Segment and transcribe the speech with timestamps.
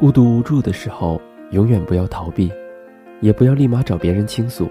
[0.00, 2.50] 孤独无助的时候，永远不要逃避，
[3.20, 4.66] 也不要立马找别人倾诉。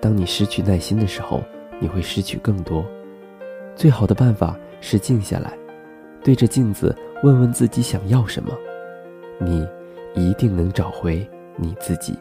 [0.00, 1.44] 当你失去耐心的时候，
[1.78, 2.82] 你会失去更多。
[3.74, 5.52] 最好的办法是静下来，
[6.24, 8.56] 对着镜子问问自己想要什么，
[9.38, 9.68] 你
[10.14, 12.18] 一定能找回你自己。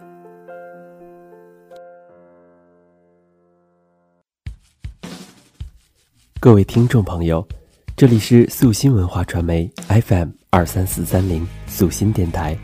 [6.42, 7.48] 各位听众朋友，
[7.96, 12.58] 这里是素心文化传媒 FM 二三四三零素心电台，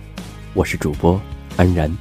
[0.54, 1.20] 我是主播
[1.58, 1.92] 安然。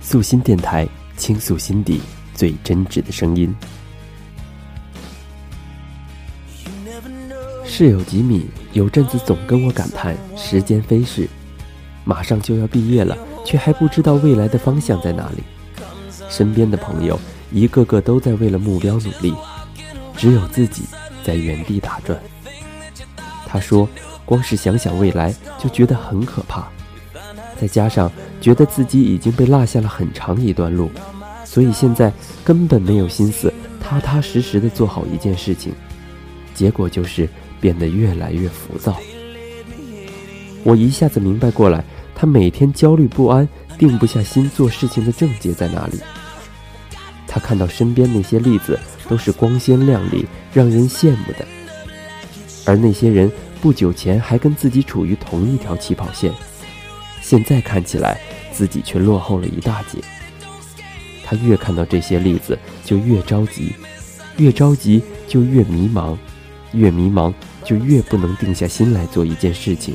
[0.00, 0.88] 素心电台
[1.18, 2.00] 倾诉心底
[2.32, 3.54] 最真挚的声音。
[7.62, 11.28] 室友吉米有阵子总跟我感叹时间飞逝，
[12.06, 13.14] 马上就要毕业了，
[13.44, 15.42] 却还不知道未来的方向在哪里。
[16.30, 17.20] 身边的朋友
[17.52, 19.34] 一个个都在为了目标努力，
[20.16, 20.84] 只有自己。
[21.22, 22.18] 在原地打转。
[23.46, 23.86] 他说
[24.28, 26.68] ：“光是想想未来就觉得很可怕，
[27.58, 30.90] 再加上觉得自己已经被落下了很长一段路，
[31.46, 32.12] 所以现在
[32.44, 35.72] 根本没有心思踏踏实实的做好一件事情。
[36.54, 37.26] 结果就是
[37.58, 38.94] 变得越来越浮躁。
[40.62, 41.82] 我一下子明白过来，
[42.14, 45.98] 他每天焦虑不安、定不下心做事情的症结在哪里。
[47.26, 51.48] 他看到身边那些例子。”都是光鲜亮丽、让人羡慕的，
[52.66, 56.32] 而那些人不久前还跟自己处于同一条起跑线，
[57.20, 58.20] 现在看起来
[58.52, 59.98] 自己却落后了一大截。
[61.24, 63.72] 他越看到这些例子，就越着急，
[64.36, 66.16] 越着急就越迷茫，
[66.72, 67.32] 越迷茫
[67.64, 69.94] 就越不能定下心来做一件事情。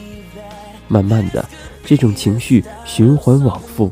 [0.87, 1.47] 慢慢的，
[1.85, 3.91] 这种情绪循环往复，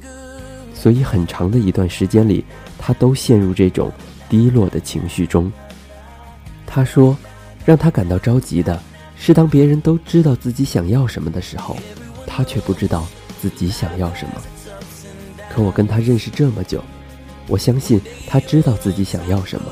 [0.74, 2.46] 所以很长的一段时间里，
[2.78, 3.92] 他都陷入这种。
[4.30, 5.52] 低落的情绪中，
[6.66, 7.18] 他说
[7.66, 8.82] ：“让他感到着急的
[9.24, 11.78] 是，当别人都知道自己想要什么的时候，
[12.26, 13.08] 他却不知道
[13.40, 14.42] 自己想要什么。
[15.48, 16.84] 可我跟他认识这么久，
[17.48, 19.72] 我相信他知道自己想要什么。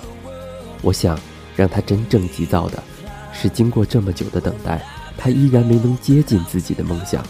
[0.83, 1.19] 我想
[1.55, 2.83] 让他真正急躁的，
[3.33, 4.85] 是经过这么久的等待，
[5.17, 7.25] 他依然没能接近自己的梦想，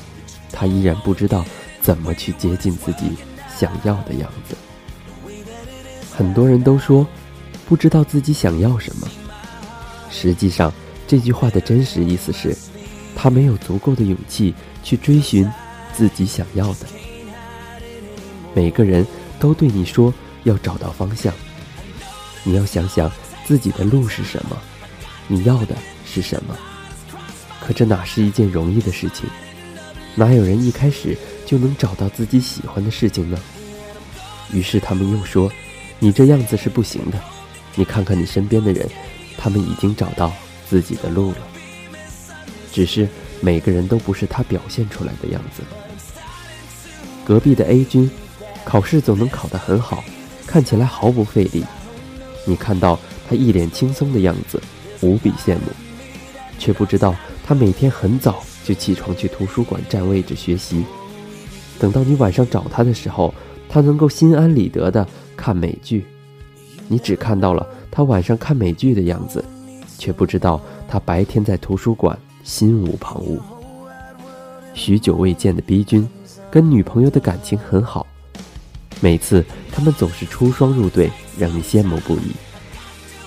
[0.52, 1.46] 他依然不知道
[1.82, 3.16] 怎么去接近自己
[3.58, 4.58] 想要的样子。
[6.12, 7.08] 很多人都说。”
[7.70, 9.08] 不知道自己想要什么。
[10.10, 10.74] 实际上，
[11.10, 12.56] 这句话的真实意思是，
[13.16, 14.54] 他没有足够的勇气
[14.84, 15.50] 去追寻
[15.92, 16.86] 自己想要的。
[18.54, 19.04] 每个人
[19.40, 21.34] 都对你说要找到方向，
[22.44, 23.12] 你要想想
[23.44, 24.56] 自己的路是什么，
[25.28, 25.76] 你要的
[26.06, 26.56] 是什么。
[27.60, 29.28] 可这哪是一件容易的事情？
[30.14, 33.40] 哪有人一开始就能找到自己喜欢的事情呢？
[34.54, 35.52] 于是他们又说
[35.98, 37.20] ：“你这样子是不行的。”
[37.74, 38.88] 你看看你身边的人，
[39.40, 40.32] 他们已经找到
[40.70, 41.38] 自己的路了。
[42.72, 43.08] 只是
[43.42, 45.64] 每个人都不是他表现出来的样子。
[47.26, 48.10] 隔壁的 A 君，
[48.64, 50.04] 考试总能考得很好，
[50.46, 51.66] 看起来毫不费力。
[52.46, 54.62] 你看到他一脸轻松的样子，
[55.02, 55.72] 无比羡慕，
[56.58, 57.16] 却不知道
[57.46, 60.84] 他每天很早就起床去图书馆占位置学习。
[61.80, 63.34] 等到你晚上找他的时候，
[63.68, 66.06] 他能够心安理得的看美剧。
[66.88, 69.44] 你只看到了他晚上看美剧的样子，
[70.00, 73.38] 却不知道他白天在图书馆心无旁骛。
[74.74, 76.10] 许久未见的逼君，
[76.50, 78.08] 跟女朋友的感情很好，
[79.02, 82.32] 每次他们总是出双入对，让你羡慕不已。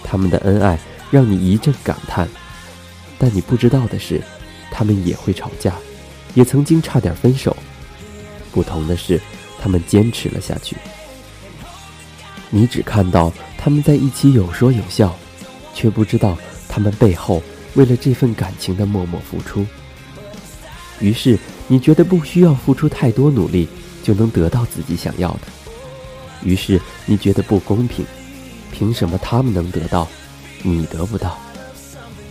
[0.03, 0.77] 他们的恩爱
[1.11, 2.27] 让你一阵感叹，
[3.19, 4.21] 但你不知道的是，
[4.71, 5.75] 他们也会吵架，
[6.35, 7.57] 也曾经差点分手。
[8.51, 9.21] 不同的是，
[9.61, 10.75] 他们坚持了下去。
[12.51, 13.33] 你只看到。
[13.65, 15.15] 他们在一起有说有笑，
[15.73, 16.37] 却不知道
[16.73, 17.43] 他们背后
[17.75, 19.67] 为了这份感情的默默付出。
[21.01, 21.39] 于是
[21.69, 23.69] 你觉得不需要付出太多努力
[24.03, 25.41] 就能得到自己想要的，
[26.43, 28.07] 于是你觉得不公平，
[28.73, 30.09] 凭什么他们能得到，
[30.63, 31.39] 你得不到？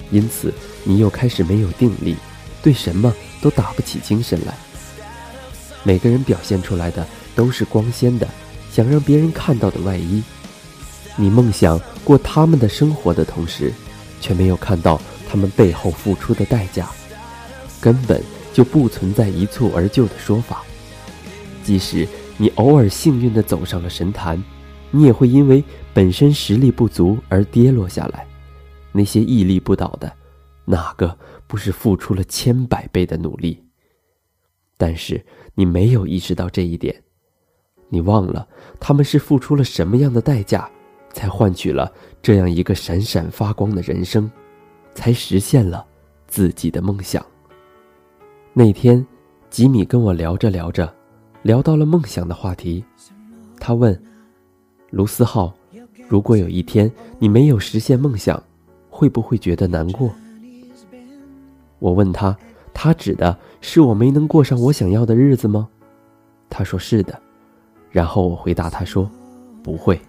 [0.09, 0.51] 因此
[0.83, 2.15] 你又开始没有定力，
[2.63, 4.55] 对什么都打不起精神来。
[5.83, 7.05] 每个人表现出来的
[7.35, 8.27] 都是光鲜的，
[8.73, 10.23] 想让别人看到的外衣。
[11.15, 13.71] 你梦想过他们的生活的同时，
[14.21, 16.89] 却没有看到他们背后付出的代价，
[17.81, 18.23] 根本
[18.53, 20.63] 就不存在一蹴而就的说法。
[21.63, 22.07] 即使
[22.37, 24.41] 你偶尔幸运地走上了神坛，
[24.91, 25.63] 你也会因为
[25.93, 28.25] 本身实力不足而跌落下来。
[28.93, 30.11] 那些屹立不倒的，
[30.65, 31.17] 哪个
[31.47, 33.63] 不是付出了千百倍的努力？
[34.77, 35.23] 但是
[35.55, 37.03] 你没有意识到这一点，
[37.89, 38.47] 你忘了
[38.79, 40.69] 他们是付出了什么样的代价。
[41.13, 41.91] 才换取了
[42.21, 44.29] 这样一个闪闪发光的人生，
[44.93, 45.85] 才实现了
[46.27, 47.25] 自己的梦想。
[48.53, 49.05] 那天，
[49.49, 50.93] 吉米跟我聊着聊着，
[51.41, 52.83] 聊到了梦想的话题。
[53.59, 53.97] 他问
[54.91, 55.53] ：“卢思浩，
[56.07, 58.41] 如果有一天你没有实现梦想，
[58.89, 60.09] 会不会觉得难过？”
[61.79, 62.37] 我问他
[62.73, 65.69] ：“他指的是我没能过上我想要的日子吗？”
[66.49, 67.17] 他说：“是的。”
[67.89, 69.09] 然后我回答他说
[69.63, 69.99] ：“不会。”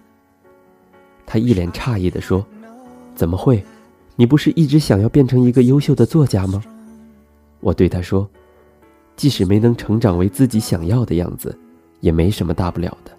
[1.25, 2.45] 他一脸诧异地说
[3.15, 3.63] ：“怎么会？
[4.15, 6.63] 你不是一直想要变成一个优秀的作家吗？”
[7.61, 8.29] 我对他说。
[9.15, 11.55] 即使没能成长为自己想要的样子，
[11.99, 13.11] 也没什么大不了的。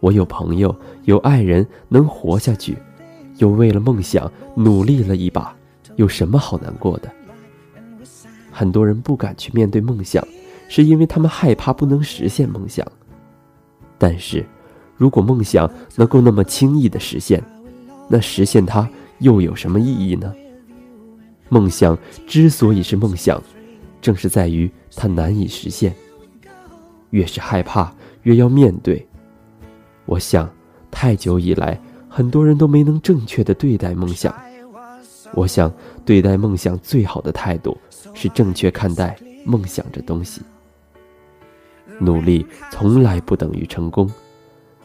[0.00, 0.74] 我有朋友，
[1.04, 2.74] 有爱人，能活下去，
[3.36, 5.54] 又为了梦想努力了一把，
[5.96, 7.12] 有什么好难过的？
[8.50, 10.26] 很多人不敢去面对梦想，
[10.66, 12.90] 是因为他们害怕不能实现梦想。
[13.98, 14.42] 但是，
[14.98, 17.42] 如果梦想能够那么轻易的实现，
[18.06, 18.86] 那实现它
[19.20, 20.34] 又有什么意义呢？
[21.48, 21.96] 梦想
[22.26, 23.42] 之所以是梦想。
[24.00, 25.92] 正是在于它难以实现，
[27.10, 27.92] 越是害怕，
[28.22, 29.04] 越要面对。
[30.06, 30.48] 我想，
[30.88, 34.32] 太久以来，很多人都没能正确的对待梦想。
[35.32, 35.72] 我想，
[36.04, 37.76] 对待梦想最好的态度
[38.14, 40.42] 是正确看待梦想这东西。
[41.98, 44.08] 努力从来不等于成功，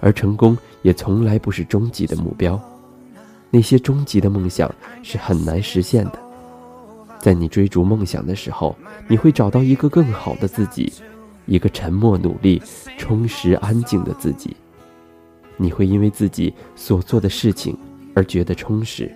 [0.04, 2.60] 而成功也从来不是终极的目标。
[3.50, 4.70] 那些终极的梦想
[5.02, 6.20] 是很难实现的。
[7.20, 8.76] 在你追逐梦想的时候，
[9.08, 10.92] 你会找到一个更好的自己，
[11.46, 12.62] 一个沉默、努力、
[12.98, 14.54] 充实、安静的自己。
[15.56, 17.78] 你会因为自己所做的事情
[18.14, 19.10] 而觉得充实。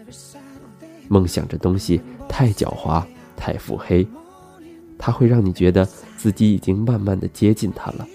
[1.10, 2.00] 梦想这东西
[2.30, 3.04] 太狡猾、
[3.36, 4.08] 太腹黑，
[4.98, 5.86] 它会让你觉得
[6.16, 8.08] 自己已经慢慢的接近它了，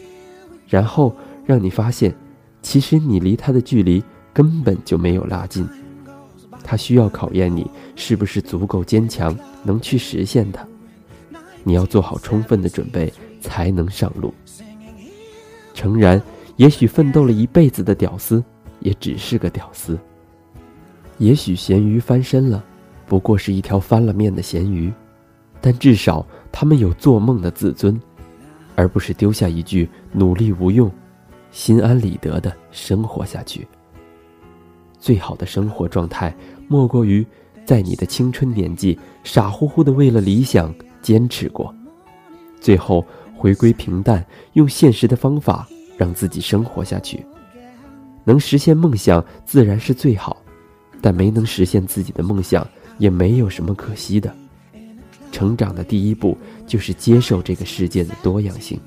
[0.68, 1.14] 然后
[1.44, 2.14] 让你发现，
[2.62, 5.68] 其实你离他的距离根本就没有拉近。
[6.64, 10.64] 他需要考验你是不是足够坚强，能去实现它。
[11.64, 14.32] 你要做好充分的准备，才能上路。
[15.74, 16.22] 诚然，
[16.56, 18.42] 也许奋斗了一辈子的屌丝，
[18.80, 19.98] 也只是个屌丝。
[21.18, 22.64] 也许咸鱼翻身了，
[23.06, 24.92] 不过是一条翻了面的咸鱼。
[25.60, 28.00] 但至少他们有做梦的自尊，
[28.74, 30.90] 而不是丢下一句“努力无用”，
[31.52, 33.66] 心安理得的生活下去。
[34.98, 36.34] 最好的生活状态，
[36.66, 37.24] 莫过于
[37.64, 41.72] 在你的青春年纪傻乎乎的为了理想坚持过，
[42.60, 43.04] 最后
[43.36, 47.24] 回归平淡，用现实的方法让自己生活下去。
[48.24, 50.36] 能实现梦想自然是最好，
[51.00, 52.66] 但没能实现自己的梦想
[52.98, 54.32] 也没有什么可惜的。
[55.32, 58.78] 成长的第一步就是接受这个世界的多样性，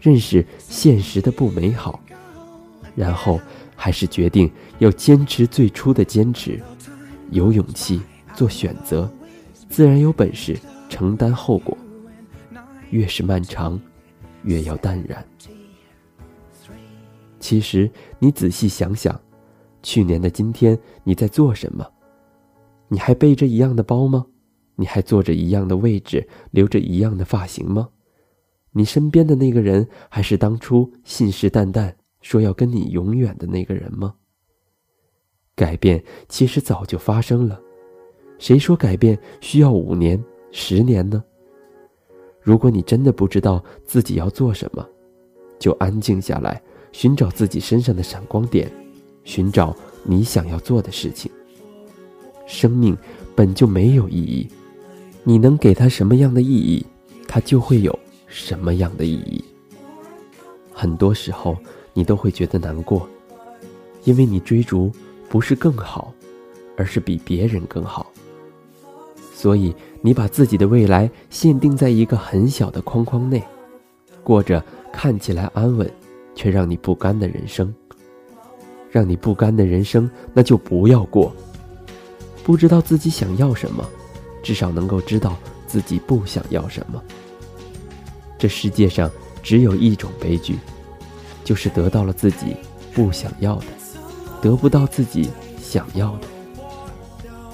[0.00, 2.00] 认识现实的不美好，
[2.94, 3.40] 然后。
[3.80, 4.50] 还是决定
[4.80, 6.60] 要坚持最初的坚持，
[7.30, 8.02] 有勇气
[8.34, 9.08] 做选择，
[9.68, 10.58] 自然有本事
[10.88, 11.78] 承担后果。
[12.90, 13.80] 越是漫长，
[14.42, 15.24] 越要淡然。
[17.38, 19.16] 其实你仔细想想，
[19.80, 21.86] 去年的今天你在做什么？
[22.88, 24.26] 你还背着一样的包吗？
[24.74, 27.88] 你还坐着一样的位置，留着一样的发型吗？
[28.78, 31.92] 你身边的那个人还是当初信誓旦旦？
[32.20, 34.14] 说要跟你永远的那个人吗？
[35.56, 37.60] 改变其实早就发生了，
[38.38, 40.22] 谁说改变需要五年、
[40.52, 41.24] 十年呢？
[42.40, 44.88] 如果你真的不知道自己要做什么，
[45.58, 46.62] 就安静下来，
[46.92, 48.70] 寻找自己身上的闪光点，
[49.24, 49.74] 寻找
[50.04, 51.28] 你想要做的事情。
[52.46, 52.96] 生命
[53.34, 54.48] 本就没有意义，
[55.24, 56.86] 你能给它什么样的意义，
[57.26, 57.98] 它就会有
[58.28, 59.44] 什么样的意义。
[60.72, 61.56] 很多时候。
[61.94, 63.08] 你都会觉得难过，
[64.04, 64.92] 因为你追逐
[65.28, 66.14] 不是更好，
[66.76, 68.06] 而是比别人更好。
[69.34, 73.42] 所以你把自己的未来限定在一个很小的框框内，
[74.22, 75.90] 过着看起来安稳，
[76.36, 77.74] 却让你不甘的人生。
[78.92, 81.34] 让你不甘的人生，那就不要过。
[82.44, 83.84] 不知道自己想要什么，
[84.40, 87.02] 至少能够知道自己不想要什么。
[88.38, 89.10] 这世界上
[89.42, 90.58] 只有一种悲剧。
[91.44, 92.54] 就是得到了自己
[92.92, 93.66] 不想要的，
[94.42, 95.30] 得不到自己
[95.62, 96.28] 想要的。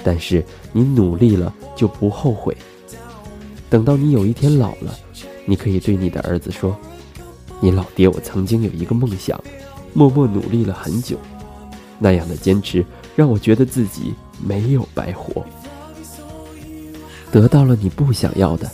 [0.02, 2.56] 但是你努力了就不后悔。
[3.70, 4.92] 等到你有一天老了，
[5.46, 6.76] 你可以对你的儿子说
[7.62, 9.40] ：“你老爹，我曾经有一个梦想，
[9.92, 11.16] 默默努力了很久，
[12.00, 14.12] 那样的坚持让我觉得自己
[14.44, 15.46] 没有白活。
[17.30, 18.68] 得到了你不想要的，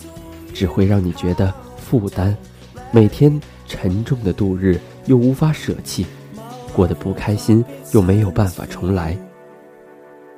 [0.54, 1.52] 只会让你觉得
[1.99, 2.37] 负担，
[2.92, 6.06] 每天沉重的度日。”又无法舍弃，
[6.73, 9.16] 过得不开心又没有办法重来。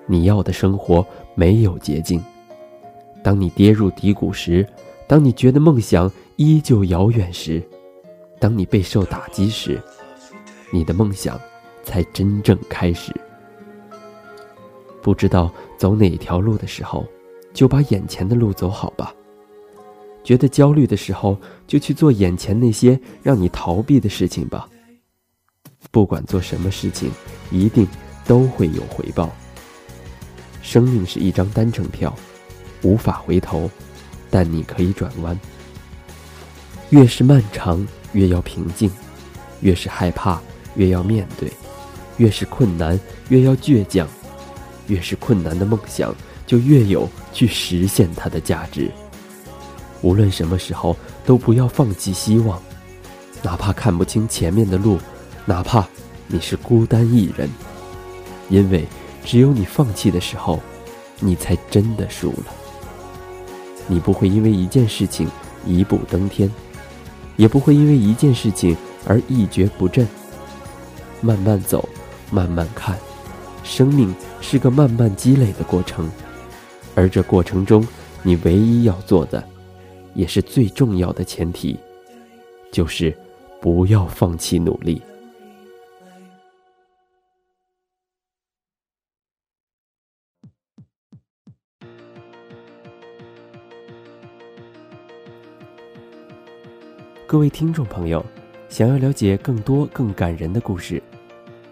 [0.06, 1.04] 你要的生活
[1.34, 2.22] 没有捷径。
[3.22, 4.66] 当你跌入低谷时，
[5.06, 7.62] 当你觉得梦想依旧遥远时，
[8.38, 9.78] 当你备受打击时，
[10.72, 11.38] 你的梦想
[11.82, 13.12] 才真正开始。
[15.02, 17.04] 不知道走哪条路的时候，
[17.52, 19.12] 就把眼前的路走好吧。
[20.24, 21.36] 觉得焦虑的时候，
[21.66, 24.68] 就去做眼前那些让你逃避的事情吧。
[25.90, 27.10] 不管做什么事情，
[27.50, 27.86] 一定
[28.26, 29.30] 都会有回报。
[30.62, 32.14] 生命是一张单程票，
[32.82, 33.68] 无法回头，
[34.30, 35.38] 但你可以转弯。
[36.90, 38.88] 越是漫长，越要平静；
[39.60, 40.40] 越是害怕，
[40.76, 41.48] 越要面对；
[42.16, 42.98] 越是困难，
[43.28, 44.06] 越要倔强；
[44.86, 46.14] 越是困难的梦想，
[46.46, 48.88] 就越有去实现它的价值。
[50.02, 52.60] 无论什么时候，都不要放弃希望，
[53.42, 54.98] 哪怕看不清前面的路，
[55.44, 55.86] 哪怕
[56.26, 57.48] 你是孤单一人，
[58.48, 58.84] 因为
[59.24, 60.60] 只有你放弃的时候，
[61.20, 62.46] 你才真的输了。
[63.86, 65.28] 你不会因为一件事情
[65.64, 66.50] 一步登天，
[67.36, 70.06] 也不会因为一件事情而一蹶不振。
[71.20, 71.88] 慢慢走，
[72.30, 72.98] 慢慢看，
[73.62, 76.10] 生命是个慢慢积累的过程，
[76.96, 77.86] 而这过程中，
[78.22, 79.51] 你唯一要做的。
[80.14, 81.78] 也是最重要的前提，
[82.70, 83.16] 就是
[83.60, 85.00] 不要放弃努力。
[97.26, 98.22] 各位听众朋友，
[98.68, 101.02] 想要了解更多更感人的故事，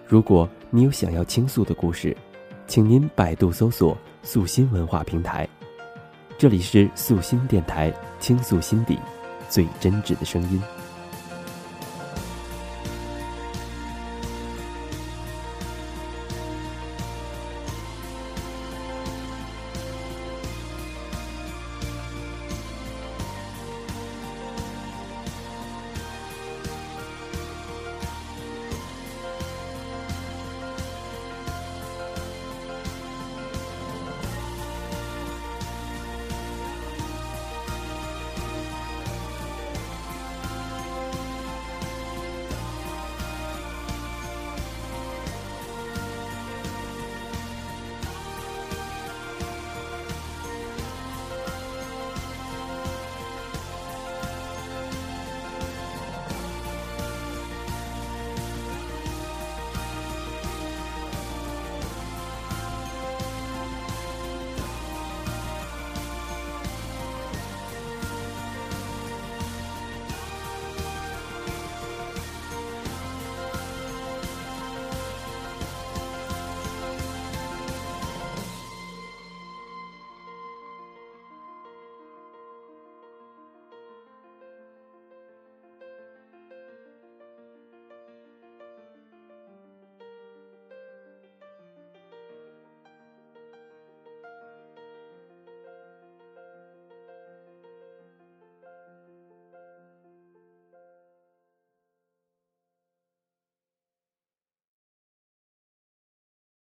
[0.07, 2.17] 如果你有想要倾诉的故事，
[2.67, 3.95] 请您百度搜索
[4.25, 5.47] “素心文化平台”。
[6.41, 8.99] 这里是素心电台，倾诉心底
[9.51, 10.63] 最真挚的声音。